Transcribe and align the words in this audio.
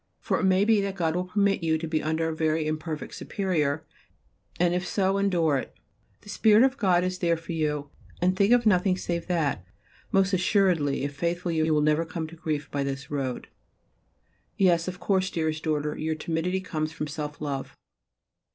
For 0.19 0.39
it 0.39 0.45
may 0.45 0.65
be 0.65 0.81
that 0.81 0.95
God 0.95 1.15
will 1.15 1.25
permit 1.25 1.61
you 1.61 1.77
to 1.77 1.87
be 1.87 2.01
under 2.01 2.27
a 2.27 2.35
very 2.35 2.65
imperfect 2.65 3.13
Superior, 3.13 3.85
and, 4.59 4.73
if 4.73 4.83
so, 4.83 5.19
endure 5.19 5.57
it. 5.59 5.75
The 6.21 6.29
spirit 6.29 6.63
of 6.63 6.75
God 6.79 7.03
is 7.03 7.19
there 7.19 7.37
for 7.37 7.51
you, 7.51 7.91
and 8.19 8.35
think 8.35 8.51
of 8.51 8.65
nothing 8.65 8.97
save 8.97 9.27
that. 9.27 9.63
Most 10.11 10.33
assuredly, 10.33 11.03
if 11.03 11.15
faithful 11.15 11.51
you 11.51 11.71
will 11.71 11.81
never 11.81 12.03
come 12.03 12.25
to 12.25 12.35
grief 12.35 12.67
by 12.71 12.83
this 12.83 13.11
road. 13.11 13.47
Yes, 14.57 14.87
of 14.87 14.99
course, 14.99 15.29
dearest 15.29 15.63
daughter, 15.65 15.95
your 15.95 16.15
timidity 16.15 16.61
comes 16.61 16.91
from 16.91 17.05
self 17.05 17.39
love. 17.39 17.77